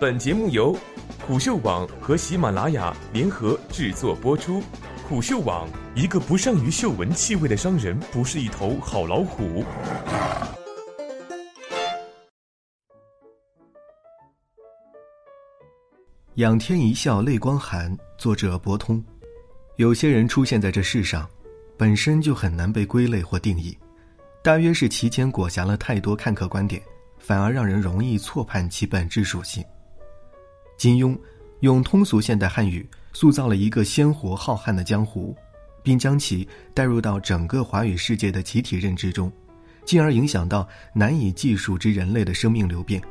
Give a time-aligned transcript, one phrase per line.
[0.00, 0.78] 本节目由
[1.26, 4.62] 虎嗅网和喜马拉雅联合制作播出。
[5.08, 9.64] 虎嗅网：一个不善于嗅闻气味的商人，不是一头好老虎。
[16.34, 19.04] 仰天一笑泪光寒，作者博通。
[19.78, 21.28] 有些人出现在这世上，
[21.76, 23.76] 本身就很难被归类或定义，
[24.44, 26.80] 大约是其间裹挟了太多看客观点。
[27.18, 29.62] 反而让人容易错判其本质属性。
[30.78, 31.18] 金庸
[31.60, 35.36] 用通俗现代汉语塑造了一个鲜活浩瀚的江湖，
[35.82, 39.30] 并将其带入到整个华语世界的集体认知中，
[39.84, 43.02] 进而影响到难以计数之人类的生命流变。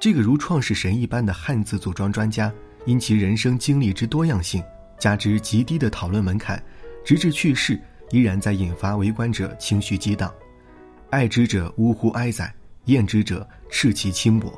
[0.00, 2.50] 这个如创世神一般的汉字组装专家，
[2.86, 4.62] 因其人生经历之多样性，
[4.98, 6.62] 加之极低的讨论门槛，
[7.04, 7.78] 直至去世
[8.10, 10.32] 依然在引发围观者情绪激荡，
[11.10, 12.52] 爱之者呜呼哀哉。
[12.86, 14.56] 厌之者斥其轻薄，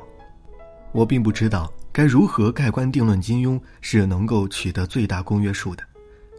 [0.91, 5.83] 我并不知道该如何盖棺定论金庸是能够取得最大公约数的，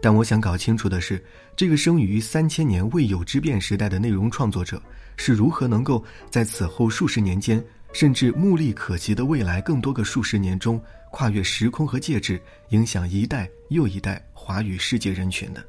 [0.01, 1.23] 但我想搞清楚的是，
[1.55, 4.83] 这个生于三千年未有之变时代的内容创作者
[5.19, 7.63] 是如何能够在此后数十年间，
[7.93, 15.63] 甚至目力可及的未来更多个数十年中，跨越时空和介质，影响一代又一代华语世界人群的。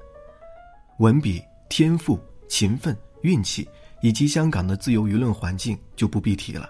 [0.99, 3.67] 文笔、天赋、勤奋、运气。
[4.01, 6.67] 以及香港的自由舆论环境就不必提了。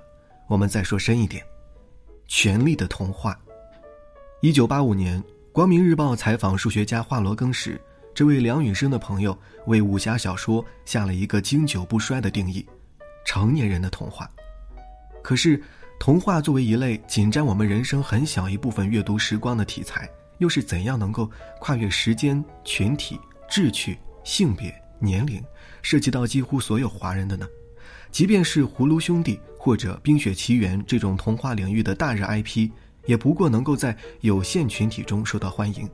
[0.48, 1.42] 我们再说深一点，
[2.34, 3.34] 《权力的童话》。
[4.40, 7.80] 一九八五年，《光明日报》采访数学家华罗庚时，
[8.16, 9.38] 这位梁羽生的朋友
[9.68, 12.66] 为武侠小说下了一个经久不衰的定义：
[13.26, 14.32] 成年人的童话。
[15.22, 15.62] 可是，
[16.00, 24.74] 童话作为一类仅占我们人生很小一部分阅读时光的题材，又是怎样能够跨越时间、群体、志趣、性别？
[25.00, 25.44] 年龄
[25.82, 27.46] 涉及到几乎所有华人的呢，
[28.12, 32.70] 即便是《葫芦兄弟》或者《冰雪奇缘》这种童话领域的大热 IP，
[33.06, 35.90] 也不过能够在有限群体中受到欢迎，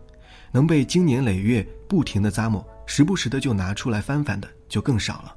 [0.51, 5.35] 能被经年累月不停的咂摸，时不时的就拿出来翻翻的就更少了。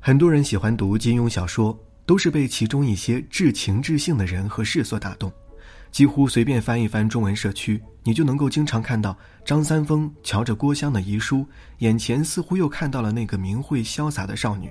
[0.00, 5.30] 很多人喜欢读金庸小说，都是被其中一些至情至性的人和事所打动。
[5.92, 11.46] 几乎随便翻一翻中文社区，你就能够经常看到张三丰瞧着郭襄的遗书，
[11.78, 14.70] 眼前似乎又看到了那个明慧潇洒的少女。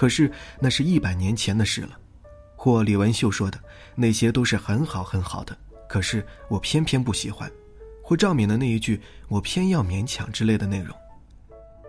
[0.00, 1.90] 可是那是一百年前的事了。
[2.56, 3.60] 或李文秀说的
[3.94, 5.54] 那些都是很好很好的，
[5.86, 7.50] 可是我偏偏不喜欢。
[8.02, 10.96] 或赵敏的那一句我偏要勉强之类的内容。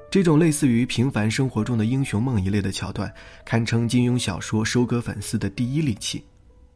[0.10, 3.10] 这种类似于平凡生活中的英雄梦一类的桥段，
[3.46, 6.22] 堪称金庸小说收割粉丝的第一利器。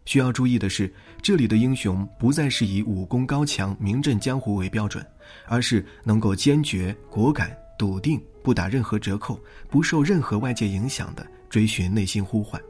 [0.05, 0.89] 需要注意的是，
[1.21, 5.05] 这里的英雄不再是以武功高强、名震江湖为标准，
[5.47, 12.61] 而是能够坚决、果敢、笃定，不打任何折扣，不受任何外界影响的追寻内心呼唤。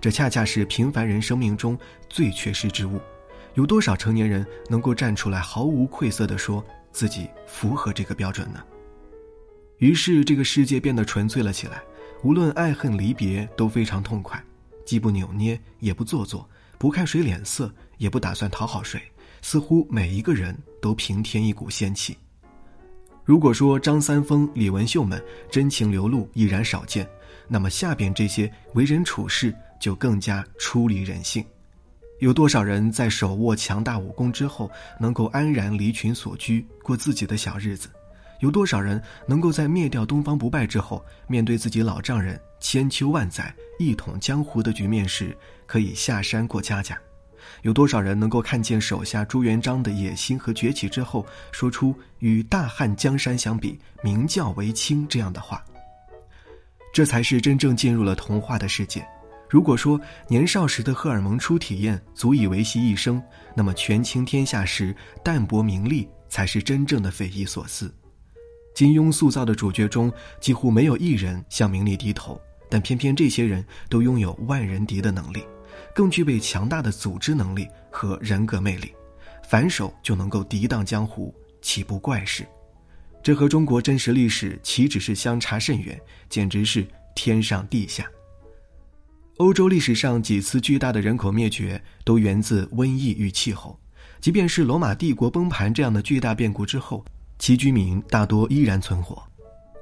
[0.00, 1.78] 这恰恰是平凡人生命中
[2.08, 3.00] 最缺失之物。
[3.54, 8.62] 有多少成年人能够站出来毫无愧色地说自己符合这个标准呢？
[9.78, 11.82] 于是，这个世界变得纯粹了起来，
[12.22, 14.42] 无论爱恨离别都非常痛快，
[14.84, 16.48] 既不扭捏，也不做作。
[16.78, 19.00] 不看谁脸色，也不打算讨好谁，
[19.40, 22.16] 似乎每一个人都平添一股仙气。
[23.26, 25.20] 如果说张三丰、李文秀们
[25.50, 27.04] 真情流露已然少见，
[27.48, 31.44] 那么下边这些为人处事就更加出离人性。
[32.20, 34.70] 有多少人在手握强大武功之后，
[35.00, 37.88] 能够安然离群所居，过自己的小日子？
[38.38, 46.96] 有多少人能够在灭掉东方不败之后，面对自己老丈人千秋万载一统江湖的局面时，可以下山过家家？
[47.62, 55.62] 有多少人能够看见手下朱元璋的野心和崛起之后，说出与大汉江山相比，名教为轻这样的话？
[56.92, 59.06] 这才是真正进入了童话的世界。
[59.48, 63.22] 如果说年少时的荷尔蒙初体验足以维系一生，
[63.54, 67.94] 那么权倾天下时淡泊名利才是真正的匪夷所思。
[68.74, 75.44] 金庸塑造的主角中，几乎没有一人向名利低头，但偏偏这些人都拥有万人敌的能力，
[75.94, 78.92] 更具备强大的组织能力和人格魅力，
[79.48, 82.46] 反手就能够涤荡江湖，岂不怪事？
[83.22, 88.06] 这和中国真实历史岂止是相差甚远，简直是天上地下。
[89.38, 93.78] 欧洲历史上几次巨大的人口灭绝，都源自瘟疫与气候，
[94.20, 97.04] 即便是罗马帝国崩盘这样的巨大变故之后。
[97.38, 99.22] 其居民大多依然存活，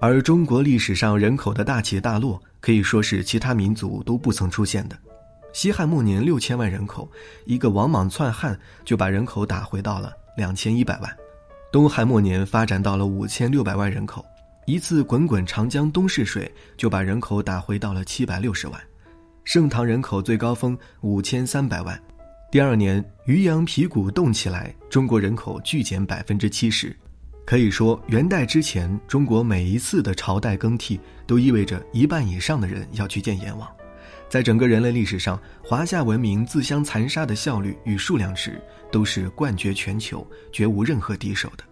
[0.01, 4.99] 而中国历史上人口的大起大落，可以说是其他民族都不曾出现的。
[5.55, 7.09] 西汉末年六千万人口，
[7.45, 11.09] 一个王莽篡汉就把人口打回到了两千一百万；
[11.73, 14.27] 东汉末年发展到了五千六百万人口，
[14.67, 18.77] 一次滚滚长江东逝水就把人口打回到了七百六十万；
[19.45, 21.99] 盛唐人口最高峰五千三百万，
[22.51, 26.95] 第二年，渔阳皮鼓动起来，中国人口剧减百分之七十。
[27.47, 30.99] 可以说，元代之前，中国每一次的朝代更替，
[31.29, 33.69] 都意味着一半以上的人要去见阎王。
[34.35, 38.61] 在整个人类历史上，华夏文明自相残杀的效率与数量值，
[38.91, 41.63] 都是冠绝全球，绝无任何敌手的。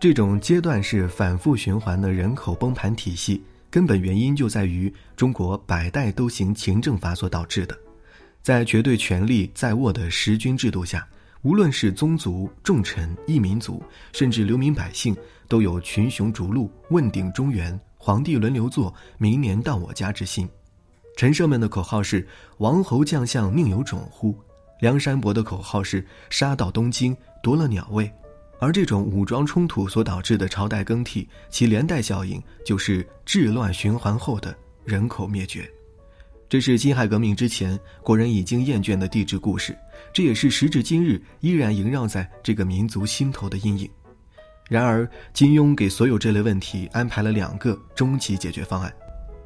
[0.00, 7.78] 这种阶段式反复循环的人口崩盘体系，根本原因就在于中国百代都行勤政法所导致的。
[8.42, 11.06] 在绝对权力在握的十君制度下，
[11.42, 13.80] 无论是宗族、重臣、异民族，
[14.12, 15.16] 甚至流民百姓，
[15.46, 20.48] 都有群雄逐鹿、问鼎中原、皇帝轮流坐、明年到我家之心。
[21.18, 22.24] 陈胜们的口号是
[22.58, 24.38] “王侯将相宁有种乎”，
[24.78, 28.08] 梁山伯的口号是“杀到东京夺了鸟位”。
[28.60, 35.68] 而这种武装冲突所导致的朝代更替，其连带效应就是治乱循环后的人口灭绝。
[36.48, 39.76] 这是辛亥革命之前国人已经厌倦的帝制故事，
[40.12, 43.90] 这也是时至今日依然萦绕在这个民族心头的阴影。
[44.68, 45.04] 然而，
[45.34, 48.94] 金庸给所有这类问题安排了两个终极解决方案：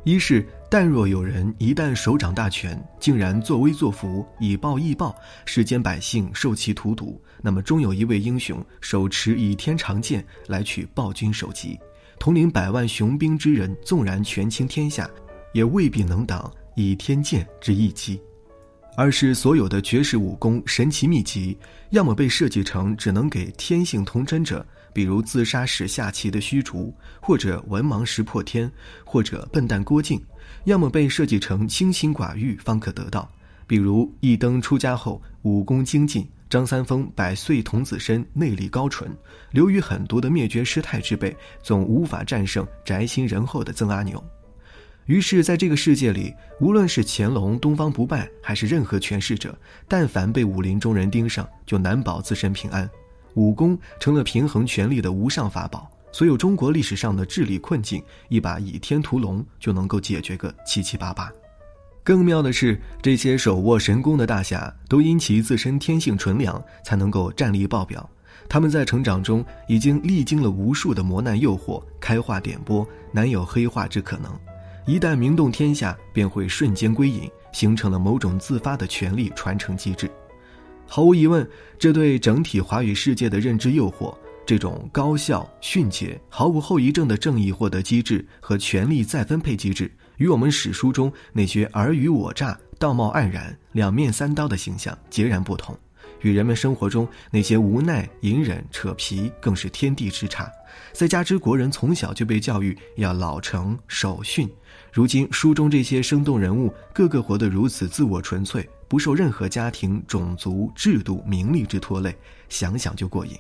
[0.05, 5.15] 一是但若有人一旦手掌大权，竟然作威作福，以暴易暴，
[5.45, 11.79] 世间百姓受其荼毒，那么终有一位英雄手持倚天长剑来取暴君首级，
[12.19, 15.09] 统领百万雄兵之人，纵然权倾天下，
[15.53, 16.51] 也未必能挡。
[16.75, 18.19] 倚天剑之一击，
[18.95, 21.57] 而是所有的绝世武功、神奇秘籍，
[21.91, 28.71] 要么被设计成只能给天性童真者，比如自杀时下棋的虚竹，或者文盲识破天，
[29.05, 30.19] 或者笨蛋郭靖；
[30.65, 33.31] 要么被设计成清心寡欲方可得到，
[33.67, 39.11] 比如一灯出家后武功精进，张三丰百岁童子身，内力高纯，
[39.53, 44.23] 流于狠毒的灭绝师太之辈，总无法战胜宅心仁厚的曾阿牛。
[45.07, 49.57] 于是，在这个世界里，无论是乾隆东方不败，还是任何权势者，
[49.89, 52.89] 但凡被武林中人盯上，就难保自身平安。
[53.35, 61.33] 武功成了平衡权力的无上法宝，所有中国历史上的治理困境，一把倚天屠龙就能够解决个七七八八。
[62.05, 68.09] 更妙的是，这些手握神功的大侠，都因其自身天性纯良，才能够战力爆表。
[68.49, 74.31] 他们在成长中已经历经了无数的磨难诱惑，开化点拨，难有黑化之可能。
[74.85, 80.11] 一旦名动天下，便会瞬间归隐，形成了某种自发的权力传承机制。
[80.89, 81.49] 毫无疑问，
[81.79, 84.13] 这对整体华语世界的认知诱惑，
[84.45, 95.79] 这种高效、迅捷、毫无后遗症的正义获得机制和权力再分配机制，与我们史书中那些尔虞我诈、道貌岸然、两面三刀的形象截然不同。
[96.23, 100.51] 与人们生活中那些无奈、隐忍、扯皮，更是天地之差。
[100.93, 104.49] 再加之国人从小就被教育要老成守训，
[104.93, 112.15] 如今书中这些生动人物，个个活得如此自我纯粹，不受任何家庭、种族、制度、名利之拖累，
[112.51, 113.35] 想想就过瘾。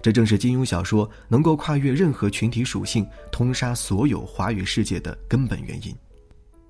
[0.00, 5.92] 这正是金庸小说能够跨越任何群体属性，通杀所有华语世界的根本原因。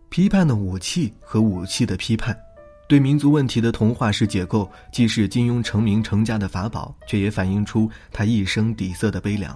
[0.09, 2.35] 批判的武器和武器的批判。
[2.89, 9.55] 对民族问题的童话式解构，既是金庸成名成家的法宝，却也反映出他一生底色的悲凉。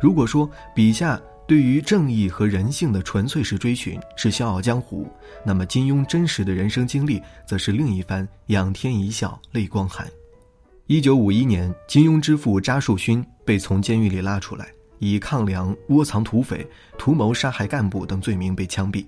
[0.00, 5.04] 如果说笔下对于正义和人性的纯粹式追寻是《笑傲江湖》，
[5.44, 10.10] 那么金庸真实的人生经历，则是另一番仰天一笑泪光寒。
[10.86, 14.68] 一九五一年，金庸之父查树勋被从监狱里拉出来，
[15.00, 16.66] 以抗粮、窝藏土匪、
[16.96, 19.04] 图谋杀害干部等罪名被枪毙。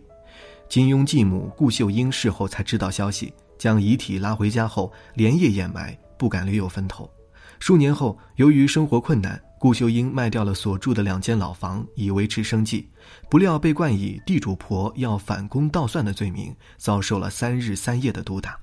[0.68, 3.32] 金庸继母顾秀英事后才知道消息。
[3.58, 7.10] 将遗体拉回家后，连夜掩埋，不敢留有坟头。
[7.58, 12.88] 数年后，由于生活困难，顾秀英卖掉了所住的两间老房，以维持生计。
[13.28, 18.56] 不料被冠以地主婆要反攻倒算的罪名，遭受了三日三夜的毒打。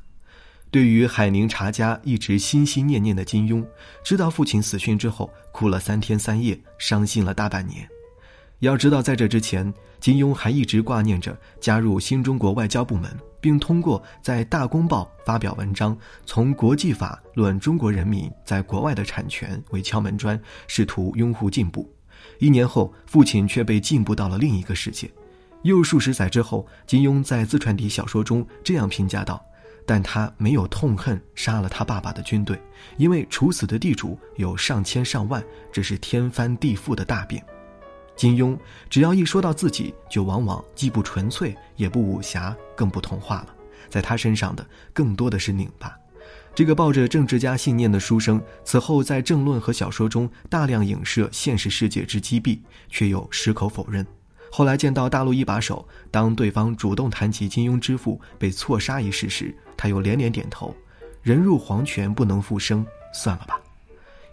[0.71, 3.61] 对于海宁查家一直心心念念的金庸，
[4.01, 7.85] 知道父亲死讯之后，哭了三天三夜，伤心了大半年。
[8.59, 13.11] 要知道，在这之前，金庸还一直挂念着加入新中国外交部门，
[13.43, 21.93] 并通过在《大公报》发表文章，从国际法论中国人民在国外的产权为敲门砖，试图拥护进步。
[22.39, 25.11] 一年后，父亲却被进步到了另一个世界。
[25.63, 29.45] 又数十载之后，金庸在自传体小说中这样评价道
[29.85, 32.57] ：“但他没有痛恨杀了他爸爸的军队，
[32.95, 37.43] 因为处死的地主有上千上万，这是天翻地覆的大变。”
[38.15, 38.57] 金庸
[38.89, 43.47] 只要一说到自己，就往往既不纯粹，也不武侠，更不童话了。
[43.89, 45.95] 在他身上的更多的是拧巴。
[46.55, 54.05] 这个抱着政治家信念的书生，此后在政论和小说中大量影射现实世界之击毙，却又矢口否认。
[54.51, 60.75] 后来见到大陆一把手，当对方主动谈起金庸之父被错杀一事时，他又连连点头。
[61.23, 63.59] 人入黄泉不能复生，算了吧。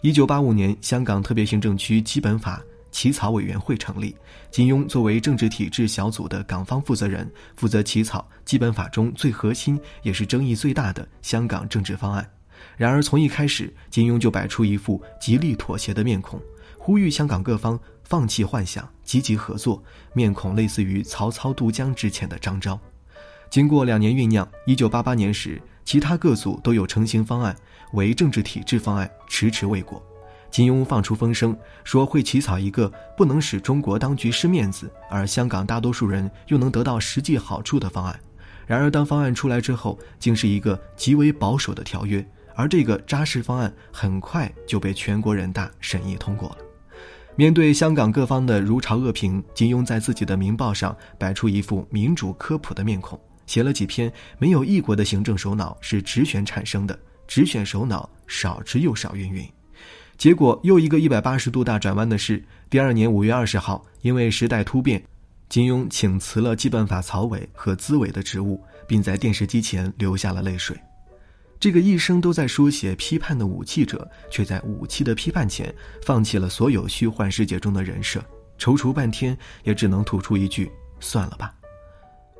[0.01, 4.15] 一九八五年，香港特别行政区基本法起草委员会成立，
[4.51, 12.29] 金庸作为政治体制小组的港方负责人，负责起草基本法中最核心也是争议最大的香港政治方案。
[12.77, 16.39] 然而，从一开始，金庸就摆出一副极力妥协的面孔，
[16.77, 19.83] 呼吁香港各方放弃幻想，积极合作，
[20.13, 22.79] 面孔类似于曹操渡江之前的张昭。
[23.49, 27.55] 经过两年酝酿，一九八八年时，其他各组都有成型方案，
[27.93, 30.01] 唯政治体制方案迟迟未果。
[30.51, 38.19] 金庸放出风声，说会起草一个不能使中国当局失面子，而香港大多数人又能得到实际好处的方案。
[38.67, 46.57] 然而，当方案出来之后，竟是一个极为保守的条约，而这个扎实方案很快就被全国人大审议通过了。
[47.37, 53.19] 面对香港各方的如潮恶评，金庸在自己的《明报》上摆出一副民主科普的面孔。
[53.47, 59.45] 写了几篇没有一国的行政首脑是直选产生的，直选首脑少之又少，云云。
[60.21, 65.03] 结果又一个一百八十度大转弯的是，第二年五月二十号，因为时代突变，
[65.49, 70.79] 金庸请辞了基本法曹委和资委的职务，并在电视机前流下了泪水。
[71.59, 75.73] 这个一生都在书写批判的武器者，却在武器的批判前
[76.05, 78.23] 放弃了所有虚幻世界中的人设，
[78.59, 81.51] 踌躇半天也只能吐出一句：“算了吧。”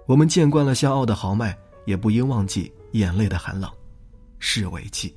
[0.06, 3.68] 我们见惯了骄傲的豪迈，也不应忘记眼泪的寒冷，
[4.38, 5.12] 是为记。